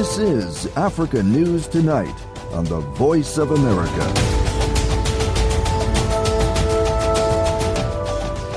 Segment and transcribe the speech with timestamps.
[0.00, 2.14] This is Africa News Tonight
[2.52, 4.06] on the Voice of America.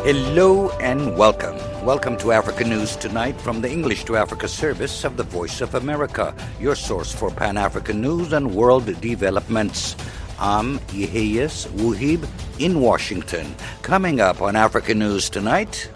[0.06, 1.58] Hello and welcome.
[1.84, 5.76] Welcome to Africa News Tonight from the English to Africa service of the Voice of
[5.76, 9.98] America, your source for Pan African news and world developments.
[10.40, 12.26] I'm Yehias Wuhib
[12.60, 13.54] in Washington.
[13.82, 15.92] Coming up on Africa News Tonight.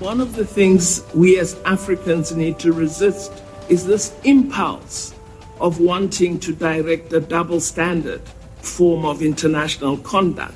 [0.00, 3.30] One of the things we as Africans need to resist
[3.68, 5.14] is this impulse
[5.60, 8.22] of wanting to direct a double standard
[8.60, 10.54] form of international conduct.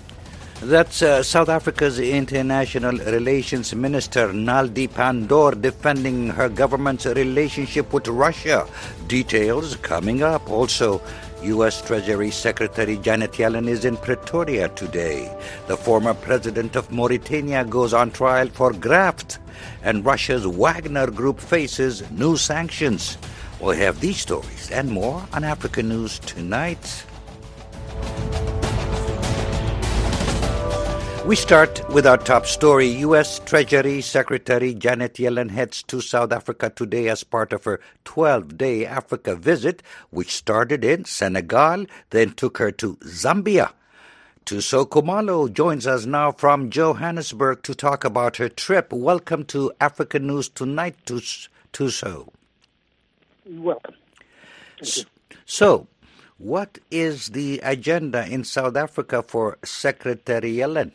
[0.62, 8.69] That's uh, South Africa's International Relations Minister Naledi Pandor defending her government's relationship with Russia.
[9.09, 10.48] Details coming up.
[10.48, 11.03] Also,
[11.45, 11.82] U.S.
[11.82, 15.34] Treasury Secretary Janet Yellen is in Pretoria today.
[15.66, 19.38] The former president of Mauritania goes on trial for graft,
[19.83, 23.19] and Russia's Wagner Group faces new sanctions.
[23.61, 27.05] We'll have these stories and more on African News tonight.
[31.25, 32.89] We start with our top story.
[33.06, 33.39] U.S.
[33.39, 38.84] Treasury Secretary Janet Yellen heads to South Africa today as part of her 12 day
[38.84, 43.70] Africa visit, which started in Senegal, then took her to Zambia.
[44.47, 48.92] Thuso Khumalo joins us now from Johannesburg to talk about her trip.
[48.92, 52.31] Welcome to Africa News Tonight, Tuso.
[53.47, 53.95] Welcome.
[55.47, 55.86] So,
[56.39, 60.91] what is the agenda in South Africa for Secretary Yellen?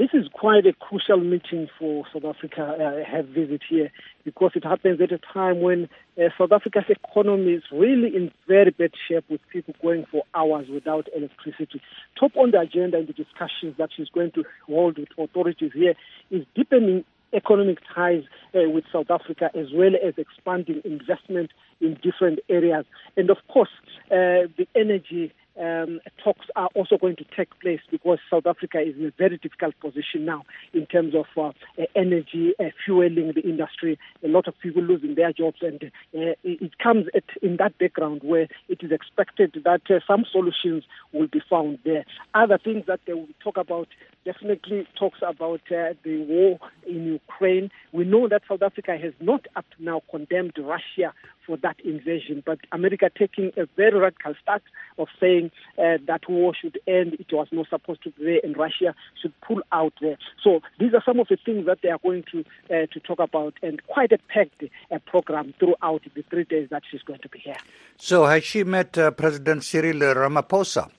[0.00, 3.92] This is quite a crucial meeting for South Africa, uh, have visit here,
[4.24, 8.70] because it happens at a time when uh, South Africa's economy is really in very
[8.70, 11.82] bad shape with people going for hours without electricity.
[12.18, 15.92] Top on the agenda in the discussions that she's going to hold with authorities here
[16.30, 17.04] is deepening
[17.34, 18.22] economic ties
[18.54, 21.50] uh, with South Africa as well as expanding investment
[21.82, 22.86] in different areas.
[23.18, 23.68] And of course,
[24.06, 28.96] uh, the energy um, talks are also going to take place because South Africa is
[28.96, 31.52] in a very difficult position now in terms of uh,
[31.94, 33.98] energy uh, fueling the industry.
[34.24, 38.22] A lot of people losing their jobs, and uh, it comes at, in that background
[38.22, 42.04] where it is expected that uh, some solutions will be found there.
[42.34, 43.88] Other things that they will talk about
[44.24, 47.70] definitely talks about uh, the war in Ukraine.
[47.92, 51.12] We know that South Africa has not up to now condemned Russia
[51.46, 54.62] for that invasion, but America taking a very radical stance
[54.98, 58.56] of saying uh, that war should end, it was not supposed to be there, and
[58.56, 60.16] Russia should pull out there.
[60.42, 63.18] So these are some of the things that they are going to uh, to talk
[63.18, 67.28] about, and quite a packed uh, program throughout the three days that she's going to
[67.28, 67.56] be here.
[67.96, 70.90] So has she met uh, President Cyril Ramaphosa?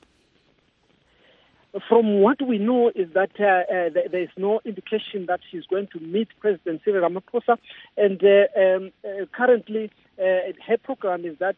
[1.87, 5.87] From what we know is that uh, uh, there is no indication that she's going
[5.93, 7.57] to meet President Cyril Ramaphosa,
[7.95, 9.89] and uh, um, uh, currently
[10.19, 11.55] uh, her program is that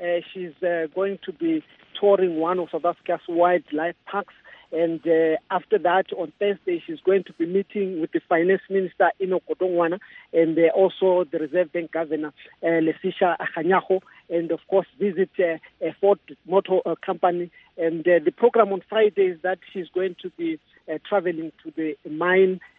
[0.00, 0.52] uh, she's
[0.94, 1.62] going to be
[1.98, 4.34] touring one of South Africa's wildlife parks.
[4.72, 9.10] And uh, after that, on Thursday, she's going to be meeting with the Finance Minister,
[9.20, 10.00] Enoch Godongwana,
[10.32, 15.58] and uh, also the Reserve Bank Governor, uh, Lesetja Kganyago, and of course, visit uh,
[15.86, 17.50] a Ford Motor uh, Company.
[17.78, 20.58] And uh, the program on Friday is that she's going to be
[20.92, 22.75] uh, traveling to the mine uh, uh,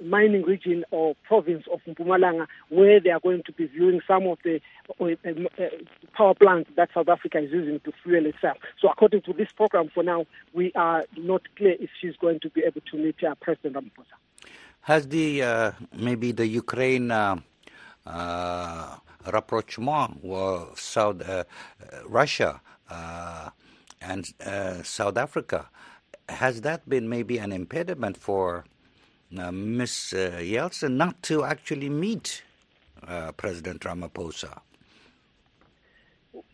[0.00, 4.38] mining region or province of Mpumalanga, where they are going to be viewing some of
[4.44, 4.60] the
[5.00, 5.68] uh, uh,
[6.14, 8.58] power plants that South Africa is using to fuel itself.
[8.80, 12.50] So, according to this program, for now, we are not clear if she's going to
[12.50, 14.16] be able to meet uh, President Ramaphosa.
[14.82, 17.12] Has the uh, maybe the Ukraine
[19.26, 21.22] rapprochement with South
[22.06, 22.60] Russia
[24.00, 24.32] and
[24.82, 25.68] South Africa
[26.30, 28.64] has that been maybe an impediment for
[29.38, 30.14] uh, Ms.
[30.16, 32.42] Yeltsin not to actually meet
[33.06, 34.60] uh, President Ramaphosa?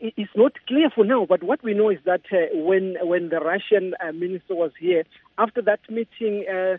[0.00, 3.40] It's not clear for now, but what we know is that uh, when when the
[3.40, 5.04] Russian uh, minister was here,
[5.38, 6.78] after that meeting, uh,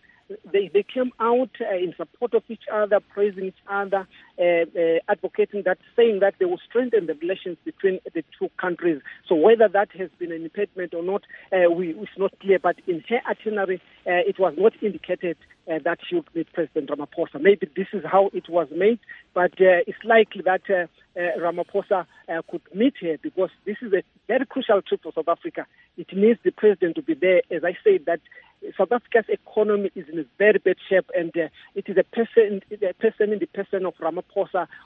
[0.52, 4.08] they, they came out uh, in support of each other, praising each other,
[5.08, 9.02] advocating that, saying that they will strengthen the relations between the two countries.
[9.28, 12.60] So whether that has been an impediment or not, uh, we, it's not clear.
[12.60, 15.38] But in her itinerary, uh, it was not indicated
[15.70, 17.42] uh, that she would meet President Ramaphosa.
[17.42, 19.00] Maybe this is how it was made,
[19.34, 20.62] but it's likely that
[21.18, 22.06] Ramaphosa
[22.50, 25.66] could meet her because this is a very crucial trip for South Africa.
[25.98, 27.42] It needs the president to be there.
[27.52, 28.22] As I said, that
[28.78, 32.62] South Africa's economy is in a very bad shape, and uh, it is a person,
[32.72, 34.27] a person in the person of Ramaphosa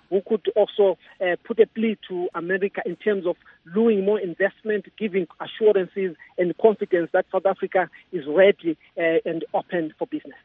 [0.09, 3.35] who could also uh, put a plea to America in terms of
[3.75, 9.93] luring more investment, giving assurances and confidence that South Africa is ready uh, and open
[9.97, 10.35] for business.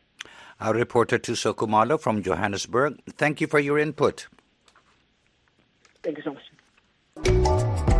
[0.60, 2.98] Our reporter Thuso Khumalo from Johannesburg.
[3.10, 4.26] Thank you for your input.
[6.02, 7.92] Thank you so much.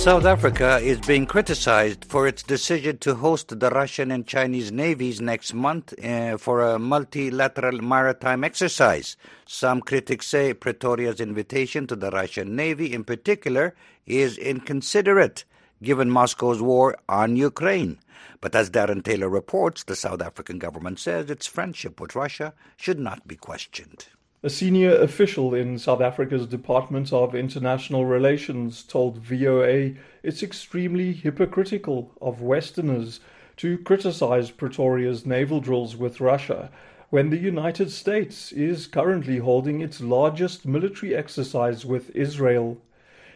[0.00, 5.20] South Africa is being criticized for its decision to host the Russian and Chinese navies
[5.20, 9.18] next month uh, for a multilateral maritime exercise.
[9.44, 13.74] Some critics say Pretoria's invitation to the Russian Navy, in particular,
[14.06, 15.44] is inconsiderate
[15.82, 17.98] given Moscow's war on Ukraine.
[18.40, 22.98] But as Darren Taylor reports, the South African government says its friendship with Russia should
[22.98, 24.06] not be questioned.
[24.42, 29.92] A senior official in South Africa's Department of International Relations told VOA
[30.22, 33.20] it's extremely hypocritical of Westerners
[33.58, 36.70] to criticize Pretoria's naval drills with Russia
[37.10, 42.80] when the United States is currently holding its largest military exercise with Israel.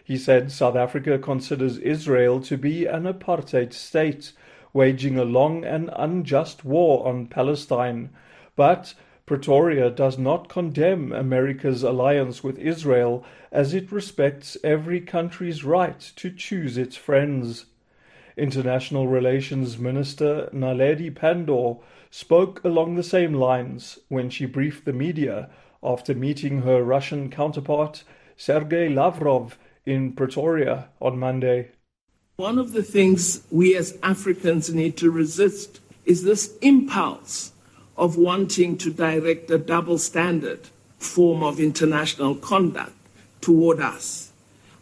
[0.03, 4.33] He said South Africa considers Israel to be an apartheid state,
[4.73, 8.09] waging a long and unjust war on Palestine,
[8.57, 8.95] but
[9.27, 16.31] Pretoria does not condemn America's alliance with Israel as it respects every country's right to
[16.31, 17.65] choose its friends.
[18.37, 21.81] International Relations Minister Naledi Pandor
[22.11, 25.49] spoke along the same lines when she briefed the media
[25.83, 28.05] after meeting her Russian counterpart
[28.37, 29.57] Sergei Lavrov
[29.87, 31.71] in Pretoria on Monday.
[32.37, 37.53] One of the things we as Africans need to resist is this impulse
[37.97, 40.61] of wanting to direct a double standard
[40.99, 42.93] form of international conduct
[43.41, 44.33] toward us.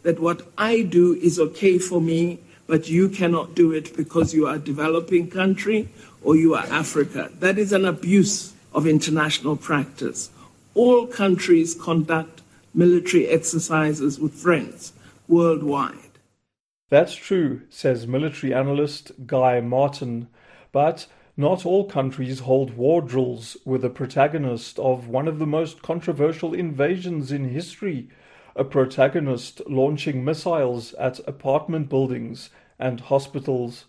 [0.03, 4.47] That what I do is okay for me, but you cannot do it because you
[4.47, 5.88] are a developing country
[6.23, 7.31] or you are Africa.
[7.41, 10.31] That is an abuse of international practice.
[10.75, 12.41] All countries conduct
[12.75, 14.93] military exercises with friends
[15.29, 15.99] worldwide.
[16.88, 20.29] That's true, says military analyst Guy Martin.
[20.73, 21.06] But
[21.43, 26.55] not all countries hold war drills with the protagonist of one of the most controversial
[26.55, 28.09] invasions in history,
[28.55, 32.49] a protagonist launching missiles at apartment buildings
[32.79, 33.87] and hospitals.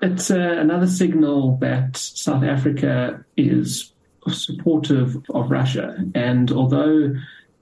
[0.00, 3.92] It's uh, another signal that South Africa is
[4.26, 5.96] supportive of Russia.
[6.14, 7.14] And although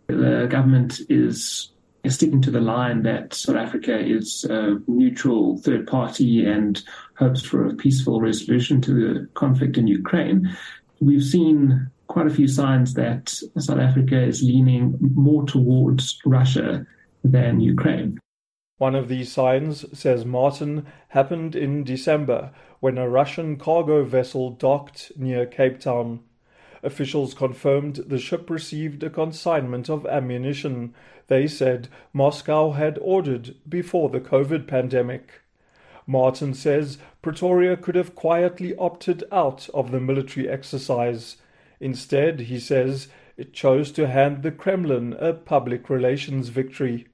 [0.06, 1.73] the government is
[2.10, 6.82] sticking to the line that South Africa is a neutral third party and
[7.18, 10.56] hopes for a peaceful resolution to the conflict in Ukraine,
[11.00, 16.86] we've seen quite a few signs that South Africa is leaning more towards Russia
[17.24, 18.18] than Ukraine.
[18.78, 25.12] One of these signs, says Martin, happened in December when a Russian cargo vessel docked
[25.16, 26.20] near Cape Town.
[26.86, 30.94] Officials confirmed the ship received a consignment of ammunition
[31.26, 35.40] they said Moscow had ordered before the COVID pandemic.
[36.06, 41.38] Martin says Pretoria could have quietly opted out of the military exercise.
[41.80, 47.08] Instead, he says, it chose to hand the Kremlin a public relations victory.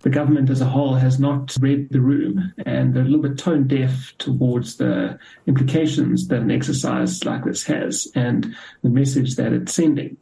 [0.00, 3.38] The government as a whole has not read the room and they're a little bit
[3.38, 9.52] tone deaf towards the implications that an exercise like this has and the message that
[9.52, 10.16] it's sending.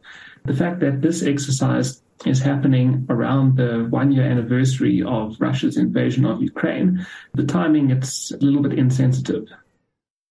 [0.44, 6.24] The fact that this exercise is happening around the one year anniversary of Russia's invasion
[6.24, 7.04] of Ukraine,
[7.34, 9.48] the timing it's a little bit insensitive.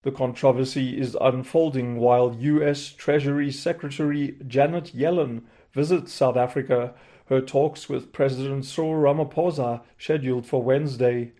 [0.04, 6.94] The controversy is unfolding while US Treasury Secretary Janet Yellen visits South Africa.
[7.27, 11.31] Her talks with President Cyril Ramaphosa scheduled for Wednesday.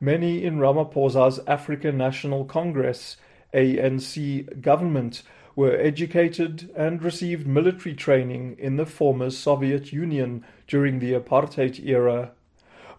[0.00, 3.16] Many in Ramaphosa's African National Congress
[3.52, 5.22] ANC government
[5.54, 12.30] were educated and received military training in the former Soviet Union during the apartheid era.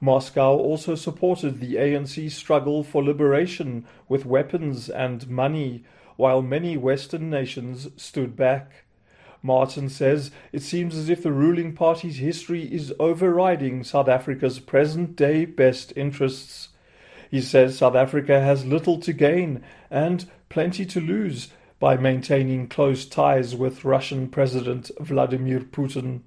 [0.01, 5.83] Moscow also supported the ANC struggle for liberation with weapons and money,
[6.15, 8.85] while many Western nations stood back.
[9.41, 15.15] Martin says it seems as if the ruling party's history is overriding South Africa's present
[15.15, 16.69] day best interests.
[17.31, 23.05] He says South Africa has little to gain and plenty to lose by maintaining close
[23.05, 26.21] ties with Russian President Vladimir Putin.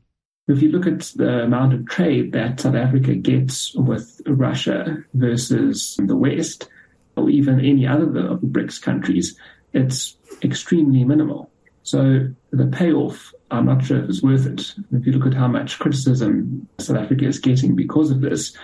[0.48, 5.96] If you look at the amount of trade that South Africa gets with Russia versus
[5.98, 6.68] the West,
[7.16, 9.38] or even any other of the BRICS countries,
[9.72, 11.51] it's extremely minimal.
[11.82, 14.74] So the payoff, I'm not sure if it's worth it.
[14.92, 18.56] If you look at how much criticism South Africa is getting because of this,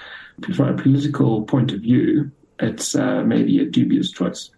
[0.54, 4.50] from a political point of view, it's uh, maybe a dubious choice.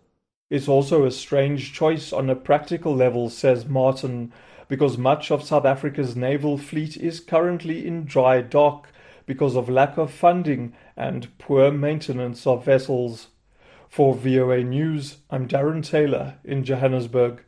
[0.50, 4.32] It's also a strange choice on a practical level, says Martin,
[4.68, 8.88] because much of South Africa's naval fleet is currently in dry dock
[9.26, 13.28] because of lack of funding and poor maintenance of vessels.
[13.88, 17.42] For VOA News, I'm Darren Taylor in Johannesburg.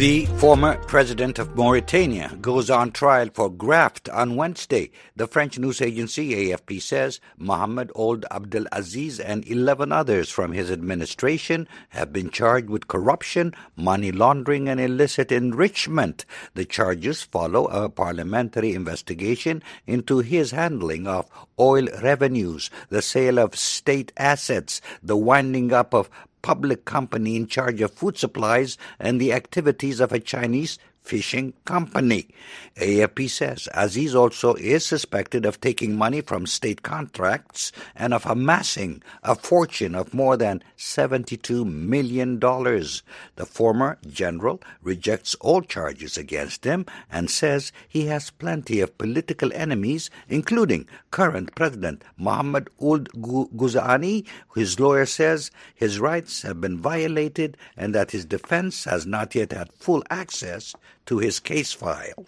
[0.00, 4.92] The former president of Mauritania goes on trial for graft on Wednesday.
[5.14, 10.70] The French news agency AFP says Mohamed Ould Abdel Aziz and 11 others from his
[10.70, 16.24] administration have been charged with corruption, money laundering, and illicit enrichment.
[16.54, 21.28] The charges follow a parliamentary investigation into his handling of
[21.58, 26.08] oil revenues, the sale of state assets, the winding up of
[26.42, 30.78] public company in charge of food supplies and the activities of a Chinese
[31.10, 32.28] fishing company.
[32.76, 39.02] AFP says Aziz also is suspected of taking money from state contracts and of amassing
[39.24, 42.38] a fortune of more than $72 million.
[42.38, 49.52] The former general rejects all charges against him and says he has plenty of political
[49.52, 54.24] enemies, including current President Mohamed Ould Ghazouani.
[54.54, 59.50] His lawyer says his rights have been violated and that his defense has not yet
[59.50, 60.76] had full access
[61.10, 62.24] to his case file.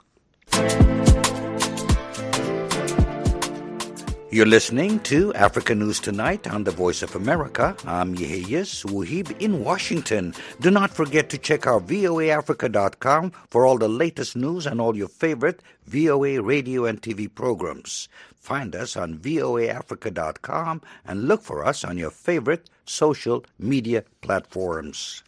[4.33, 7.77] You're listening to Africa News Tonight on the Voice of America.
[7.87, 10.35] I'm Yehiyas Wuhib in Washington.
[10.61, 15.07] Do not forget to check out voaafrica.com for all the latest news and all your
[15.07, 18.09] favorite VOA radio and TV programs.
[18.35, 25.23] Find us on voaafrica.com and look for us on your favorite social media platforms.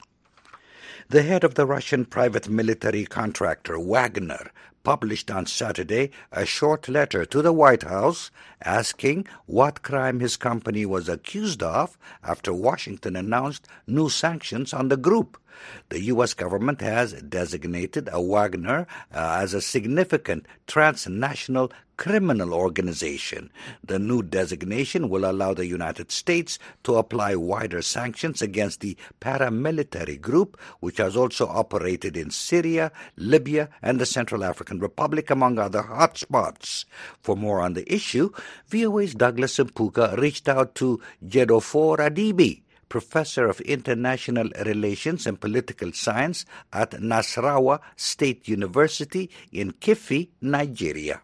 [1.15, 4.51] The head of the Russian private military contractor Wagner
[4.83, 10.85] published on Saturday a short letter to the White House asking what crime his company
[10.85, 15.41] was accused of after Washington announced new sanctions on the group.
[15.89, 16.35] The U.S.
[16.35, 23.51] government has designated a Wagner uh, as a significant transnational criminal organization.
[23.85, 30.21] The new designation will allow the United States to apply wider sanctions against the paramilitary
[30.21, 35.83] group, which has also operated in Syria, Libya, and the Central African Republic, among other
[35.83, 36.85] hotspots.
[37.23, 38.31] For more on the issue,
[38.69, 46.45] VOA's Douglas Mpuga reached out to Jideofor Adibe, professor of international relations and political science
[46.73, 51.21] at Nasarawa State University in Keffi, Nigeria.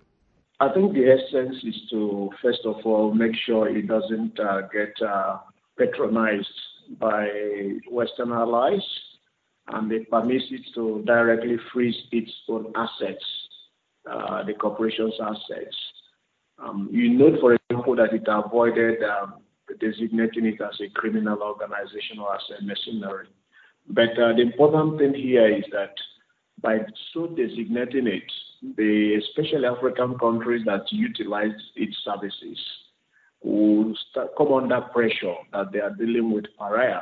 [0.61, 4.95] I think the essence is to, first of all, make sure it doesn't uh, get
[5.00, 5.38] uh,
[5.79, 6.49] patronized
[6.99, 7.29] by
[7.90, 8.83] Western allies
[9.69, 13.25] and it permits it to directly freeze its own assets,
[14.11, 15.76] uh, the corporation's assets.
[16.59, 19.35] Um, you note, for example, that it avoided um,
[19.78, 23.28] designating it as a criminal organization or as a mercenary.
[23.88, 25.94] But uh, the important thing here is that
[26.62, 26.78] by
[27.12, 28.30] so designating it,
[28.76, 32.58] the especially African countries that utilize its services
[33.42, 37.00] will start, come under pressure that they are dealing with pariah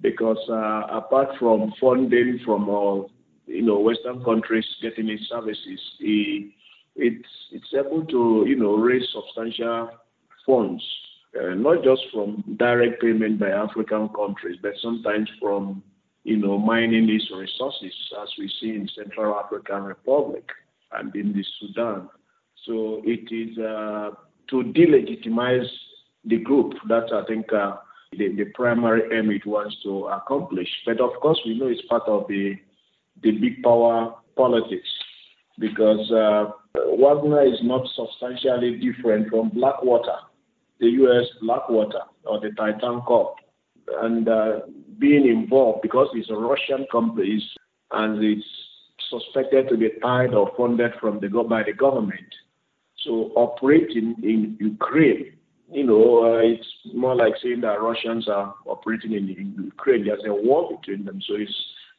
[0.00, 3.06] because uh, apart from funding from uh,
[3.46, 6.52] you know Western countries getting its services, it,
[6.96, 9.90] it's it's able to you know raise substantial
[10.46, 10.82] funds,
[11.36, 15.82] uh, not just from direct payment by African countries, but sometimes from
[16.28, 20.46] you know, mining these resources as we see in Central African Republic
[20.92, 22.08] and in the Sudan.
[22.66, 24.10] So it is uh,
[24.50, 25.68] to delegitimize
[26.26, 26.74] the group.
[26.86, 27.76] That's, I think, uh,
[28.12, 30.68] the, the primary aim it wants to accomplish.
[30.84, 32.56] But of course, we know it's part of the,
[33.22, 34.88] the big power politics
[35.58, 40.16] because uh, Wagner is not substantially different from Blackwater,
[40.80, 41.26] the U.S.
[41.40, 43.36] Blackwater or the Titan Corp.
[44.00, 44.60] And uh,
[44.98, 47.42] being involved because it's a Russian company
[47.92, 48.46] and it's
[49.10, 52.34] suspected to be tied or funded from the by the government.
[53.04, 55.32] So operating in Ukraine,
[55.70, 60.04] you know, uh, it's more like saying that Russians are operating in, in Ukraine.
[60.04, 61.54] There's a war between them, so it's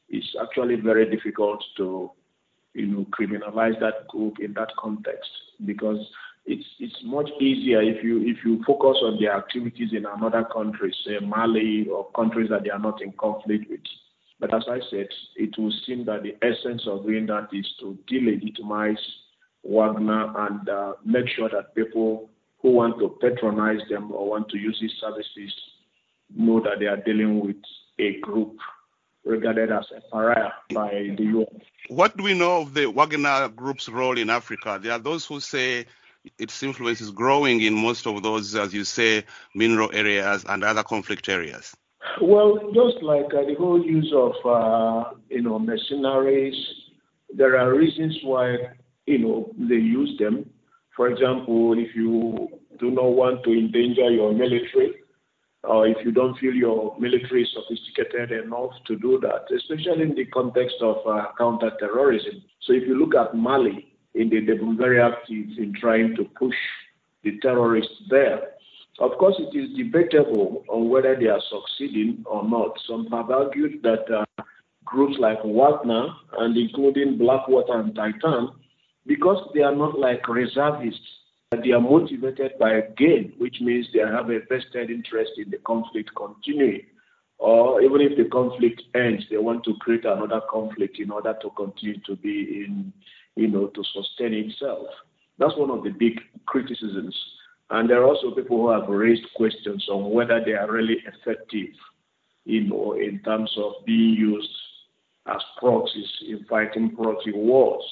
[0.09, 2.12] it's actually very difficult to
[2.74, 5.29] you know criminalize that group in that context
[5.65, 6.00] because
[6.49, 10.93] it's it's much easier if you if you focus on their activities in another country,
[11.05, 13.81] say Mali or countries that they are not in conflict with.
[14.39, 17.97] But as I said, it will seem that the essence of doing that is to
[18.11, 18.97] delegitimize
[19.63, 22.29] Wagner and uh, make sure that people
[22.61, 25.53] who want to patronize them or want to use these services
[26.35, 27.57] know that they are dealing with
[27.99, 28.57] a group
[29.25, 31.61] regarded as a pariah by the UN.
[31.89, 34.79] What do we know of the Wagner Group's role in Africa?
[34.81, 35.85] There are those who say
[36.38, 39.23] its influence is growing in most of those, as you say,
[39.55, 41.75] mineral areas and other conflict areas?
[42.21, 46.55] Well, just like uh, the whole use of, uh, you know, mercenaries,
[47.33, 48.55] there are reasons why,
[49.05, 50.49] you know, they use them.
[50.95, 52.47] For example, if you
[52.79, 54.95] do not want to endanger your military,
[55.63, 60.15] or if you don't feel your military is sophisticated enough to do that, especially in
[60.15, 62.41] the context of uh, counterterrorism.
[62.61, 66.55] So if you look at Mali, they've been very active in trying to push
[67.23, 68.51] the terrorists there.
[68.99, 72.77] Of course, it is debatable on whether they are succeeding or not.
[72.87, 74.43] Some have argued that uh,
[74.83, 76.07] groups like Wagner
[76.39, 78.49] and including Blackwater and Titan,
[79.05, 81.07] because they are not like reservists
[81.51, 86.11] they are motivated by gain, which means they have a vested interest in the conflict
[86.15, 86.81] continuing.
[87.39, 91.49] Or even if the conflict ends, they want to create another conflict in order to
[91.51, 92.93] continue to be in,
[93.36, 94.88] you know, to sustain itself.
[95.38, 97.15] That's one of the big criticisms.
[97.69, 101.69] And there are also people who have raised questions on whether they are really effective,
[102.45, 104.50] you know, in terms of being used
[105.27, 107.83] as proxies in fighting proxy wars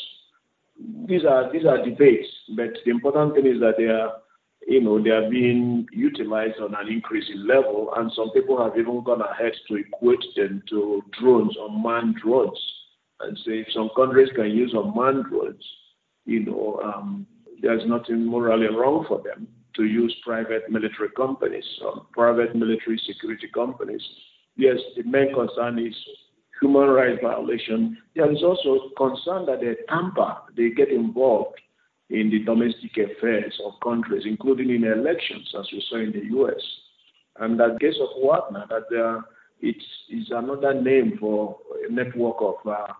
[1.08, 4.14] these are these are debates, but the important thing is that they are,
[4.68, 9.04] you know, they are being utilized on an increasing level, and some people have even
[9.04, 12.60] gone ahead to equate them to drones, unmanned drones,
[13.22, 15.64] and say if some countries can use unmanned drones,
[16.26, 17.26] you know, um,
[17.62, 23.48] there's nothing morally wrong for them to use private military companies or private military security
[23.54, 24.02] companies.
[24.56, 25.94] Yes, the main concern is
[26.62, 27.98] human rights violation.
[28.16, 31.60] There is also concern that they tamper, they get involved
[32.10, 36.62] in the domestic affairs of countries, including in elections, as we saw in the U.S.
[37.40, 39.22] And that case of Wagner, that uh,
[39.62, 39.76] it
[40.10, 41.58] is another name for
[41.88, 42.94] a network of uh,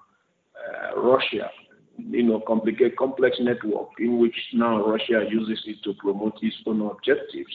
[0.58, 1.50] Uh, Russia,
[1.98, 6.82] you know, complicated, complex network in which now Russia uses it to promote its own
[6.82, 7.54] objectives.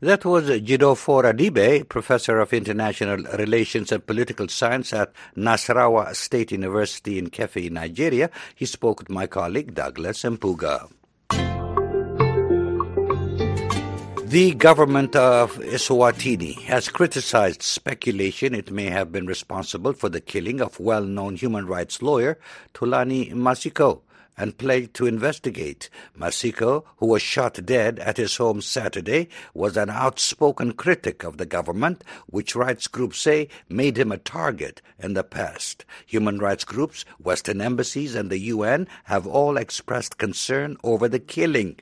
[0.00, 7.18] That was Jideofor Adibe, Professor of International Relations and Political Science at Nasarawa State University
[7.18, 8.30] in Keffi, Nigeria.
[8.54, 10.88] He spoke with my colleague Douglas Mpuga.
[14.28, 20.60] The government of Eswatini has criticized speculation it may have been responsible for the killing
[20.60, 22.36] of well-known human rights lawyer
[22.74, 24.00] Thulani Maseko
[24.36, 25.88] and pledged to investigate.
[26.18, 31.46] Maseko, who was shot dead at his home Saturday, was an outspoken critic of the
[31.46, 35.84] government, which rights groups say made him a target in the past.
[36.04, 41.78] Human rights groups, Western embassies, and the UN have all expressed concern over the killing.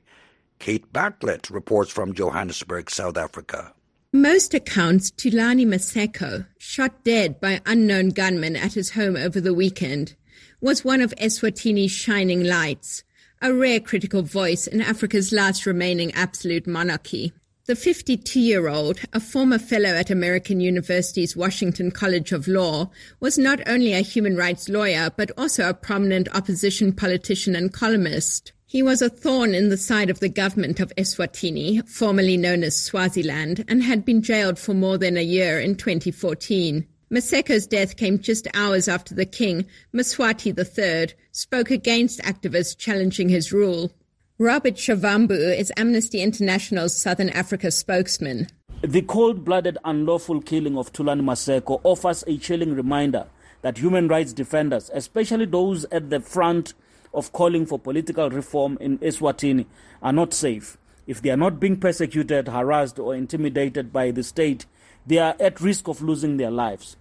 [0.59, 3.73] Kate Bartlett reports from Johannesburg, South Africa.
[4.13, 10.15] Most accounts, Thulani Maseko, shot dead by unknown gunmen at his home over the weekend
[10.61, 13.05] was one of Eswatini's shining lights,
[13.43, 17.35] a rare critical voice in Africa's last remaining absolute monarchy.
[17.67, 22.91] The 52 year old, a former fellow at American University's Washington College of Law,
[23.21, 28.53] was not only a human rights lawyer, but also a prominent opposition politician and columnist.
[28.75, 32.75] He was a thorn in the side of the government of Eswatini, formerly known as
[32.75, 36.85] Swaziland, and had been jailed for more than a year in 2014.
[37.09, 43.53] Maseko's death came just hours after the king, Mswati III, spoke against activists challenging his
[43.53, 43.93] rule.
[44.41, 48.49] Robert Shivambu is Amnesty International's Southern Africa spokesman.
[48.83, 53.27] The cold blooded, unlawful killing of Thulani Maseko offers a chilling reminder
[53.63, 56.75] that human rights defenders, especially those at the front
[57.15, 59.67] of calling for political reform in Eswatini,
[60.03, 60.77] are not safe.
[61.07, 64.67] If they are not being persecuted, harassed, or intimidated by the state,
[65.07, 66.97] they are at risk of losing their lives.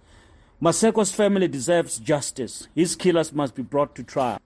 [0.60, 2.68] Maseko's family deserves justice.
[2.74, 4.38] His killers must be brought to trial.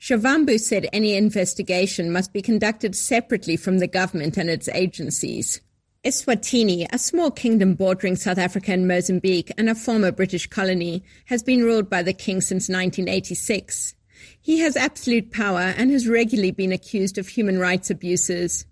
[0.00, 5.60] Shivambu said any investigation must be conducted separately from the government and its agencies.
[6.04, 11.42] Eswatini, a small kingdom bordering South Africa and Mozambique and a former British colony, has
[11.42, 13.95] been ruled by the king since 1986.
[14.40, 18.64] He has absolute power and has regularly been accused of human rights abuses.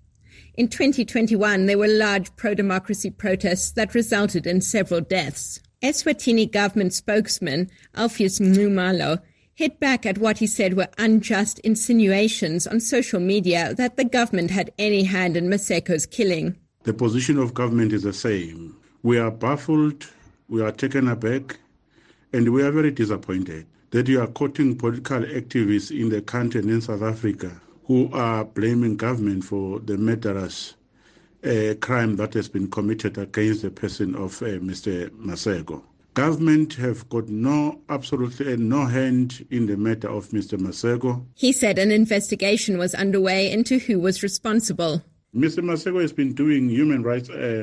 [0.57, 5.61] In 2021, there were large pro-democracy protests that resulted in several deaths.
[5.83, 9.21] Eswatini government spokesman Alpheus Nxumalo
[9.55, 14.51] hit back at what he said were unjust insinuations on social media that the government
[14.51, 16.57] had any hand in Maseko's killing.
[16.85, 18.77] The position of government is the same.
[19.03, 20.07] We are baffled,
[20.49, 21.59] we are taken aback,
[22.33, 26.69] and we are very disappointed that you are quoting political activists in the country and
[26.69, 27.53] in South Africa
[27.85, 30.75] who are blaming government for the murderous
[31.45, 35.11] a crime that has been committed against the person of uh, Mr.
[35.11, 35.81] Maseko.
[36.15, 40.59] Government have got no, absolutely no hand in the matter of Mr.
[40.59, 41.25] Maseko.
[41.35, 45.05] He said an investigation was underway into who was responsible.
[45.37, 45.63] Mr.
[45.63, 47.63] Maseko has been doing human rights uh,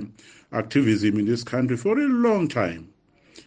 [0.53, 2.90] activism in this country for a long time.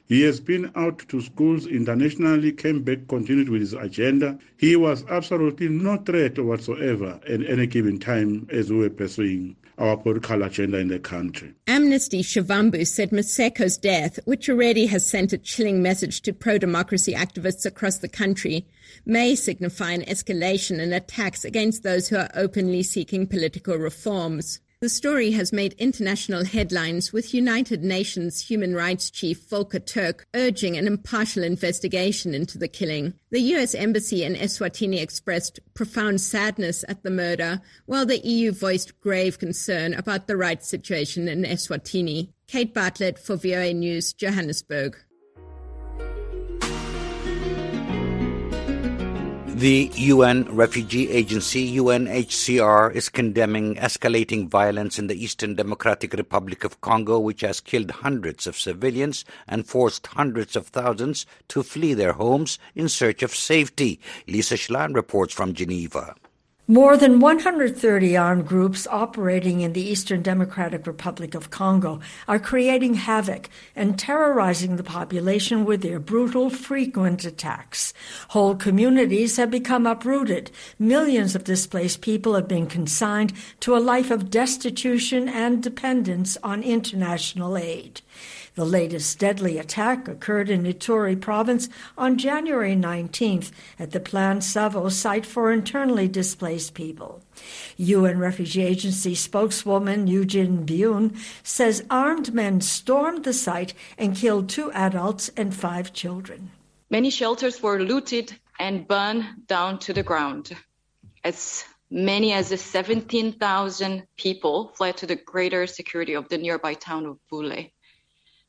[0.06, 4.38] He has been out to schools internationally, came back, continued with his agenda.
[4.58, 9.96] He was absolutely no threat whatsoever at any given time as we were pursuing our
[9.96, 11.54] political agenda in the country.
[11.66, 17.66] Amnesty Shivambu said Maseko's death, which already has sent a chilling message to pro-democracy activists
[17.66, 18.66] across the country,
[19.06, 24.60] may signify an escalation in attacks against those who are openly seeking political reforms.
[24.84, 30.76] The story has made international headlines with United Nations Human Rights Chief Volker Turk urging
[30.76, 33.14] an impartial investigation into the killing.
[33.30, 39.00] The US Embassy in Eswatini expressed profound sadness at the murder, while the EU voiced
[39.00, 42.28] grave concern about the rights situation in Eswatini.
[42.46, 45.02] Kate Bartlett for VOA News, Johannesburg.
[49.54, 56.80] The UN Refugee Agency, UNHCR, is condemning escalating violence in the Eastern Democratic Republic of
[56.80, 62.14] Congo, which has killed hundreds of civilians and forced hundreds of thousands to flee their
[62.14, 64.00] homes in search of safety.
[64.26, 66.16] Lisa Schlein reports from Geneva.
[66.66, 72.94] More than 130 armed groups operating in the Eastern Democratic Republic of Congo are creating
[72.94, 77.92] havoc and terrorizing the population with their brutal, frequent attacks.
[78.28, 80.50] Whole communities have become uprooted.
[80.78, 86.62] Millions of displaced people have been consigned to a life of destitution and dependence on
[86.62, 88.00] international aid.
[88.56, 94.88] The latest deadly attack occurred in Ituri province on January 19th at the Plaine Savo
[94.88, 97.20] site for internally displaced people.
[97.78, 104.70] UN Refugee Agency spokeswoman Eujin Byun says armed men stormed the site and killed two
[104.70, 106.52] adults and five children.
[106.90, 110.52] Many shelters were looted and burned down to the ground.
[111.24, 117.18] As many as 17,000 people fled to the greater security of the nearby town of
[117.28, 117.66] Bule.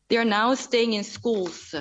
[0.09, 1.73] They are now staying in schools,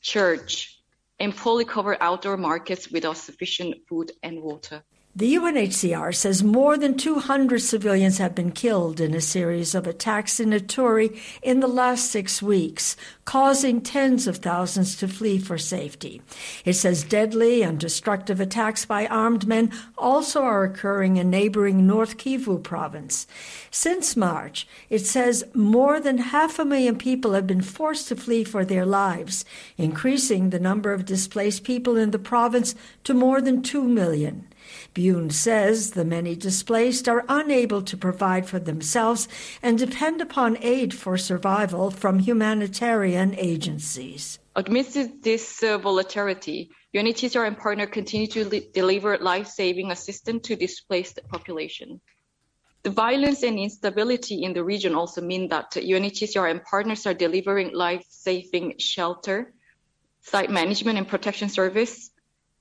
[0.00, 0.80] church,
[1.20, 4.82] and fully covered outdoor markets without sufficient food and water.
[5.16, 10.38] The UNHCR says more than 200 civilians have been killed in a series of attacks
[10.38, 12.94] in Ituri in the last six weeks,
[13.24, 16.22] causing tens of thousands to flee for safety.
[16.64, 22.16] It says deadly and destructive attacks by armed men also are occurring in neighboring North
[22.16, 23.26] Kivu province.
[23.72, 28.44] Since March, it says more than half a million people have been forced to flee
[28.44, 29.44] for their lives,
[29.76, 34.46] increasing the number of displaced people in the province to more than 2 million.
[34.98, 39.28] Byun says the many displaced are unable to provide for themselves
[39.62, 44.40] and depend upon aid for survival from humanitarian agencies.
[44.56, 51.20] Amidst this uh, volatility, UNHCR and partner continue to li- deliver life-saving assistance to displaced
[51.28, 52.00] population.
[52.82, 57.72] The violence and instability in the region also mean that UNHCR and partners are delivering
[57.72, 59.54] life-saving shelter,
[60.22, 62.10] site management and protection service,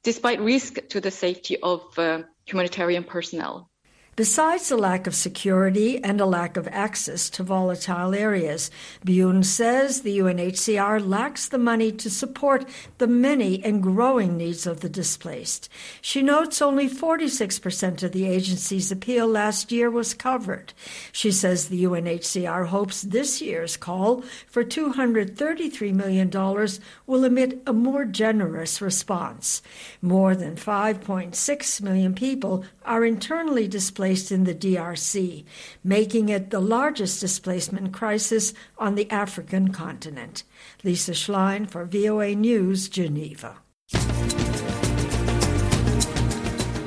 [0.07, 3.69] despite risk to the safety of uh, humanitarian personnel.
[4.17, 8.71] Besides the lack of security and a lack of access to volatile areas,
[9.05, 14.79] Byun says the UNHCR lacks the money to support the many and growing needs of
[14.79, 15.69] the displaced.
[16.01, 20.73] She notes only 46% of the agency's appeal last year was covered.
[21.11, 26.31] She says the UNHCR hopes this year's call for $233 million
[27.05, 29.61] will emit a more generous response.
[30.01, 35.43] More than 5.6 million people are internally displaced displaced in the DRC,
[35.83, 40.45] making it the largest displacement crisis on the African continent.
[40.83, 43.57] Lisa Schlein for VOA News, Geneva.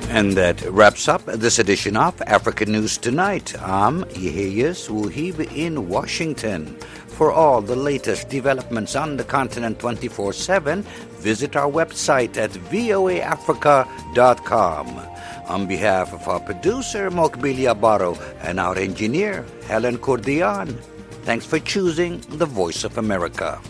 [0.09, 3.54] And that wraps up this edition of African News Tonight.
[3.62, 6.74] I'm Yeheyes Wuhib in Washington.
[7.06, 10.83] For all the latest developments on the continent 24 7,
[11.20, 15.11] visit our website at voaafrica.com.
[15.50, 20.78] On behalf of our producer, Mokbilia Barrow, and our engineer, Helen Cordian,
[21.26, 23.60] thanks for choosing the Voice of America.